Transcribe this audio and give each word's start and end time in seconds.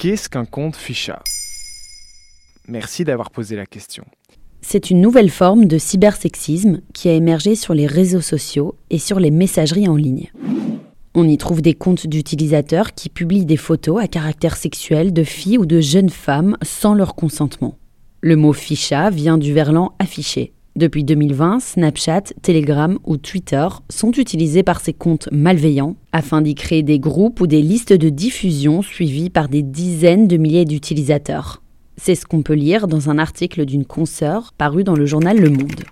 Qu'est-ce 0.00 0.30
qu'un 0.30 0.46
compte 0.46 0.76
ficha 0.76 1.22
Merci 2.66 3.04
d'avoir 3.04 3.30
posé 3.30 3.54
la 3.54 3.66
question. 3.66 4.02
C'est 4.62 4.88
une 4.88 5.02
nouvelle 5.02 5.28
forme 5.28 5.66
de 5.66 5.76
cybersexisme 5.76 6.80
qui 6.94 7.10
a 7.10 7.12
émergé 7.12 7.54
sur 7.54 7.74
les 7.74 7.86
réseaux 7.86 8.22
sociaux 8.22 8.76
et 8.88 8.96
sur 8.96 9.20
les 9.20 9.30
messageries 9.30 9.88
en 9.88 9.96
ligne. 9.96 10.32
On 11.12 11.28
y 11.28 11.36
trouve 11.36 11.60
des 11.60 11.74
comptes 11.74 12.06
d'utilisateurs 12.06 12.94
qui 12.94 13.10
publient 13.10 13.44
des 13.44 13.58
photos 13.58 14.02
à 14.02 14.08
caractère 14.08 14.56
sexuel 14.56 15.12
de 15.12 15.22
filles 15.22 15.58
ou 15.58 15.66
de 15.66 15.82
jeunes 15.82 16.08
femmes 16.08 16.56
sans 16.62 16.94
leur 16.94 17.14
consentement. 17.14 17.76
Le 18.22 18.36
mot 18.36 18.54
ficha 18.54 19.10
vient 19.10 19.36
du 19.36 19.52
verlan 19.52 19.92
affiché. 19.98 20.54
Depuis 20.80 21.04
2020, 21.04 21.60
Snapchat, 21.60 22.22
Telegram 22.40 22.98
ou 23.04 23.18
Twitter 23.18 23.68
sont 23.90 24.12
utilisés 24.12 24.62
par 24.62 24.80
ces 24.80 24.94
comptes 24.94 25.28
malveillants 25.30 25.94
afin 26.12 26.40
d'y 26.40 26.54
créer 26.54 26.82
des 26.82 26.98
groupes 26.98 27.42
ou 27.42 27.46
des 27.46 27.60
listes 27.60 27.92
de 27.92 28.08
diffusion 28.08 28.80
suivies 28.80 29.28
par 29.28 29.50
des 29.50 29.62
dizaines 29.62 30.26
de 30.26 30.38
milliers 30.38 30.64
d'utilisateurs. 30.64 31.60
C'est 31.98 32.14
ce 32.14 32.24
qu'on 32.24 32.40
peut 32.40 32.54
lire 32.54 32.88
dans 32.88 33.10
un 33.10 33.18
article 33.18 33.66
d'une 33.66 33.84
consoeur 33.84 34.54
paru 34.56 34.82
dans 34.82 34.94
le 34.94 35.04
journal 35.04 35.38
Le 35.38 35.50
Monde. 35.50 35.84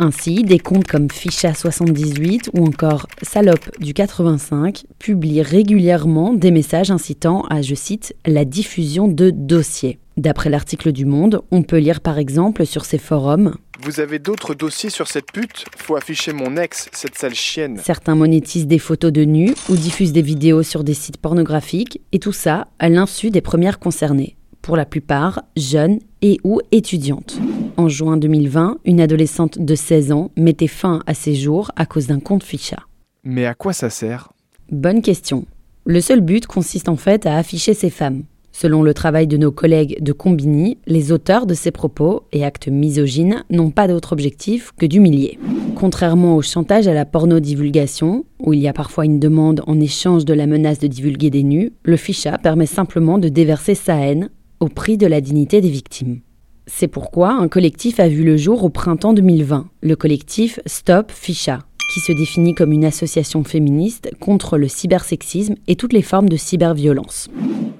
Ainsi, 0.00 0.42
des 0.42 0.58
comptes 0.58 0.88
comme 0.88 1.06
Ficha78 1.06 2.48
ou 2.54 2.66
encore 2.66 3.06
Salope 3.22 3.70
du 3.78 3.94
85 3.94 4.82
publient 4.98 5.42
régulièrement 5.42 6.34
des 6.34 6.50
messages 6.50 6.90
incitant 6.90 7.42
à, 7.50 7.62
je 7.62 7.76
cite, 7.76 8.16
la 8.26 8.44
diffusion 8.44 9.06
de 9.06 9.30
dossiers. 9.30 10.00
D'après 10.16 10.50
l'article 10.50 10.92
du 10.92 11.06
Monde, 11.06 11.42
on 11.50 11.62
peut 11.62 11.78
lire 11.78 12.00
par 12.00 12.18
exemple 12.18 12.66
sur 12.66 12.84
ces 12.84 12.98
forums 12.98 13.56
Vous 13.82 14.00
avez 14.00 14.18
d'autres 14.18 14.54
dossiers 14.54 14.90
sur 14.90 15.08
cette 15.08 15.32
pute? 15.32 15.64
Faut 15.76 15.96
afficher 15.96 16.32
mon 16.32 16.56
ex, 16.56 16.88
cette 16.92 17.16
sale 17.16 17.34
chienne. 17.34 17.80
Certains 17.82 18.14
monétisent 18.14 18.66
des 18.66 18.78
photos 18.78 19.12
de 19.12 19.24
nus 19.24 19.54
ou 19.70 19.76
diffusent 19.76 20.12
des 20.12 20.22
vidéos 20.22 20.62
sur 20.62 20.84
des 20.84 20.94
sites 20.94 21.16
pornographiques, 21.16 22.00
et 22.12 22.18
tout 22.18 22.32
ça 22.32 22.68
à 22.78 22.90
l'insu 22.90 23.30
des 23.30 23.40
premières 23.40 23.78
concernées 23.78 24.36
pour 24.60 24.76
la 24.76 24.86
plupart 24.86 25.42
jeunes 25.56 25.98
et 26.22 26.38
ou 26.44 26.60
étudiantes. 26.70 27.38
En 27.76 27.88
juin 27.88 28.16
2020, 28.16 28.78
une 28.84 29.00
adolescente 29.00 29.58
de 29.58 29.74
16 29.74 30.12
ans 30.12 30.30
mettait 30.36 30.68
fin 30.68 31.02
à 31.06 31.14
ses 31.14 31.34
jours 31.34 31.72
à 31.74 31.84
cause 31.84 32.06
d'un 32.06 32.20
compte 32.20 32.44
ficha. 32.44 32.78
Mais 33.24 33.44
à 33.44 33.54
quoi 33.54 33.72
ça 33.72 33.90
sert? 33.90 34.32
Bonne 34.70 35.02
question. 35.02 35.46
Le 35.84 36.00
seul 36.00 36.20
but 36.20 36.46
consiste 36.46 36.88
en 36.88 36.96
fait 36.96 37.26
à 37.26 37.36
afficher 37.36 37.74
ces 37.74 37.90
femmes. 37.90 38.22
Selon 38.52 38.82
le 38.82 38.94
travail 38.94 39.26
de 39.26 39.38
nos 39.38 39.50
collègues 39.50 40.02
de 40.02 40.12
Combini, 40.12 40.78
les 40.86 41.10
auteurs 41.10 41.46
de 41.46 41.54
ces 41.54 41.70
propos 41.70 42.24
et 42.32 42.44
actes 42.44 42.68
misogynes 42.68 43.44
n'ont 43.50 43.70
pas 43.70 43.88
d'autre 43.88 44.12
objectif 44.12 44.72
que 44.78 44.86
d'humilier. 44.86 45.38
Contrairement 45.74 46.36
au 46.36 46.42
chantage 46.42 46.86
à 46.86 46.94
la 46.94 47.06
porno-divulgation, 47.06 48.24
où 48.38 48.52
il 48.52 48.60
y 48.60 48.68
a 48.68 48.72
parfois 48.72 49.06
une 49.06 49.18
demande 49.18 49.62
en 49.66 49.80
échange 49.80 50.24
de 50.26 50.34
la 50.34 50.46
menace 50.46 50.78
de 50.78 50.86
divulguer 50.86 51.30
des 51.30 51.42
nus, 51.42 51.72
le 51.82 51.96
ficha 51.96 52.38
permet 52.38 52.66
simplement 52.66 53.18
de 53.18 53.28
déverser 53.28 53.74
sa 53.74 53.96
haine 53.96 54.28
au 54.60 54.68
prix 54.68 54.96
de 54.96 55.06
la 55.06 55.20
dignité 55.20 55.60
des 55.60 55.70
victimes. 55.70 56.20
C'est 56.66 56.88
pourquoi 56.88 57.32
un 57.32 57.48
collectif 57.48 57.98
a 57.98 58.08
vu 58.08 58.22
le 58.22 58.36
jour 58.36 58.62
au 58.62 58.68
printemps 58.68 59.14
2020, 59.14 59.66
le 59.80 59.96
collectif 59.96 60.60
Stop 60.66 61.10
Ficha, 61.10 61.60
qui 61.92 62.00
se 62.00 62.12
définit 62.12 62.54
comme 62.54 62.72
une 62.72 62.84
association 62.84 63.42
féministe 63.42 64.10
contre 64.20 64.58
le 64.58 64.68
cybersexisme 64.68 65.56
et 65.66 65.74
toutes 65.74 65.92
les 65.92 66.02
formes 66.02 66.28
de 66.28 66.36
cyberviolence. 66.36 67.28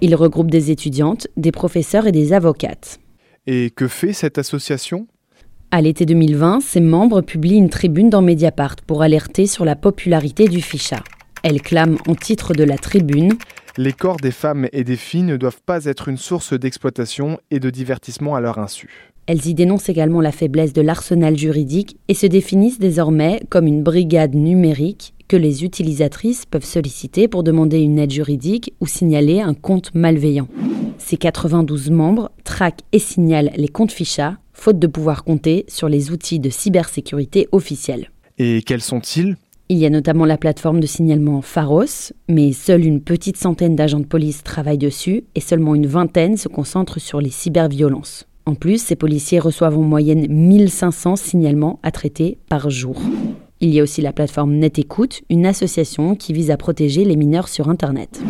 Il 0.05 0.17
regroupe 0.17 0.51
des 0.51 0.73
étudiantes, 0.73 1.29
des 1.37 1.53
professeurs 1.53 2.09
et 2.09 2.13
des 2.13 2.33
avocates. 2.33 2.99
Et 3.47 3.71
que 3.71 3.87
fait 3.87 4.13
cette 4.13 4.37
association? 4.37 5.07
À 5.71 5.81
l'été 5.81 6.07
2020, 6.07 6.61
ses 6.61 6.81
membres 6.81 7.21
publient 7.21 7.57
une 7.57 7.71
tribune 7.71 8.11
dans 8.11 8.21
Mediapart 8.21 8.77
pour 8.85 9.03
alerter 9.03 9.47
sur 9.47 9.65
la 9.65 9.77
popularité 9.77 10.49
du 10.49 10.61
ficha. 10.61 11.05
Elle 11.45 11.63
clame 11.63 11.99
en 12.09 12.17
titre 12.17 12.53
de 12.53 12.65
la 12.65 12.79
tribune 12.79 13.39
les 13.79 13.93
corps 13.95 14.19
des 14.19 14.33
femmes 14.33 14.69
et 14.73 14.85
des 14.85 14.97
filles 14.97 15.23
ne 15.23 15.39
doivent 15.39 15.63
pas 15.65 15.87
être 15.87 16.09
une 16.09 16.19
source 16.19 16.53
d'exploitation 16.53 17.41
et 17.51 17.59
de 17.59 17.71
divertissement 17.71 18.35
à 18.35 18.41
leur 18.41 18.59
insu. 18.59 19.12
Elles 19.27 19.47
y 19.47 19.55
dénoncent 19.55 19.89
également 19.89 20.21
la 20.21 20.33
faiblesse 20.33 20.73
de 20.73 20.83
l'arsenal 20.83 21.39
juridique 21.39 21.97
et 22.09 22.15
se 22.15 22.27
définissent 22.27 22.81
désormais 22.81 23.41
comme 23.51 23.67
une 23.67 23.83
brigade 23.83 24.35
numérique 24.35 25.15
que 25.29 25.37
les 25.37 25.65
utilisatrices 25.65 26.45
peuvent 26.45 26.65
solliciter 26.65 27.29
pour 27.29 27.45
demander 27.45 27.81
une 27.81 27.99
aide 27.99 28.11
juridique 28.11 28.75
ou 28.81 28.87
signaler 28.87 29.41
un 29.41 29.55
compte 29.55 29.95
malveillant. 29.95 30.49
Ces 30.99 31.17
92 31.17 31.91
membres 31.91 32.33
traquent 32.45 32.83
et 32.93 32.99
signalent 32.99 33.53
les 33.57 33.69
comptes 33.69 33.93
ficha, 33.93 34.39
faute 34.53 34.79
de 34.79 34.87
pouvoir 34.87 35.25
compter 35.25 35.65
sur 35.69 35.89
les 35.89 36.11
outils 36.11 36.41
de 36.41 36.51
cybersécurité 36.51 37.49
officiels. 37.53 38.11
Et 38.39 38.63
quels 38.63 38.83
sont-ils? 38.83 39.37
Il 39.69 39.79
y 39.79 39.87
a 39.87 39.91
notamment 39.91 40.27
la 40.27 40.37
plateforme 40.37 40.81
de 40.81 40.87
signalement 40.87 41.41
Pharos, 41.41 42.13
mais 42.29 42.53
seule 42.53 42.85
une 42.85 43.01
petite 43.01 43.39
centaine 43.39 43.77
d'agents 43.77 44.01
de 44.01 44.05
police 44.05 44.43
travaillent 44.43 44.77
dessus 44.77 45.25
et 45.35 45.41
seulement 45.41 45.75
une 45.75 45.87
vingtaine 45.87 46.37
se 46.37 46.49
concentrent 46.49 47.01
sur 47.01 47.21
les 47.21 47.31
cyberviolences. 47.31 48.27
En 48.45 48.55
plus, 48.55 48.83
ces 48.83 48.97
policiers 48.97 49.39
reçoivent 49.39 49.79
en 49.79 49.83
moyenne 49.83 50.27
1500 50.29 51.17
signalements 51.17 51.79
à 51.83 51.91
traiter 51.91 52.39
par 52.49 52.71
jour. 52.71 53.01
Il 53.61 53.71
y 53.71 53.79
a 53.79 53.83
aussi 53.85 54.03
la 54.03 54.13
plateforme 54.13 54.55
NetÉcoute, 54.55 55.23
une 55.31 55.47
association 55.47 56.17
qui 56.17 56.33
vise 56.33 56.51
à 56.51 56.57
protéger 56.57 57.05
les 57.05 57.15
mineurs 57.15 57.47
sur 57.47 57.69
Internet. 57.69 58.21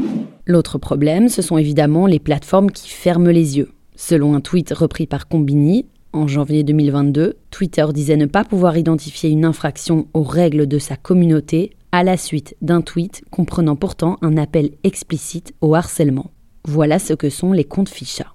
L'autre 0.44 0.76
problème, 0.76 1.30
ce 1.30 1.40
sont 1.40 1.56
évidemment 1.56 2.06
les 2.06 2.18
plateformes 2.18 2.70
qui 2.70 2.90
ferment 2.90 3.30
les 3.30 3.56
yeux. 3.56 3.70
Selon 3.96 4.34
un 4.34 4.40
tweet 4.40 4.72
repris 4.72 5.06
par 5.06 5.28
Combini, 5.28 5.86
en 6.12 6.28
janvier 6.28 6.62
2022, 6.62 7.36
Twitter 7.50 7.86
disait 7.94 8.18
ne 8.18 8.26
pas 8.26 8.44
pouvoir 8.44 8.76
identifier 8.76 9.30
une 9.30 9.46
infraction 9.46 10.08
aux 10.12 10.22
règles 10.22 10.66
de 10.66 10.78
sa 10.78 10.96
communauté 10.96 11.72
à 11.90 12.04
la 12.04 12.18
suite 12.18 12.54
d'un 12.60 12.82
tweet 12.82 13.22
comprenant 13.30 13.76
pourtant 13.76 14.18
un 14.20 14.36
appel 14.36 14.72
explicite 14.84 15.54
au 15.62 15.74
harcèlement. 15.74 16.30
Voilà 16.66 16.98
ce 16.98 17.14
que 17.14 17.30
sont 17.30 17.52
les 17.52 17.64
comptes 17.64 17.88
ficha. 17.88 18.34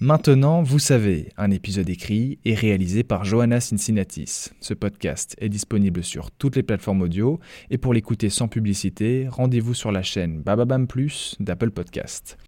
Maintenant, 0.00 0.62
vous 0.62 0.78
savez, 0.78 1.32
un 1.36 1.50
épisode 1.50 1.90
écrit 1.90 2.38
et 2.44 2.54
réalisé 2.54 3.02
par 3.02 3.24
Johanna 3.24 3.58
Cincinnatis. 3.58 4.50
Ce 4.60 4.72
podcast 4.72 5.34
est 5.40 5.48
disponible 5.48 6.04
sur 6.04 6.30
toutes 6.30 6.54
les 6.54 6.62
plateformes 6.62 7.02
audio 7.02 7.40
et 7.68 7.78
pour 7.78 7.92
l'écouter 7.92 8.30
sans 8.30 8.46
publicité, 8.46 9.26
rendez-vous 9.28 9.74
sur 9.74 9.90
la 9.90 10.04
chaîne 10.04 10.40
Bababam 10.40 10.86
Plus 10.86 11.34
d'Apple 11.40 11.72
Podcast. 11.72 12.38